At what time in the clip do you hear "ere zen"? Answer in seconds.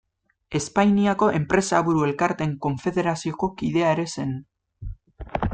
3.99-4.37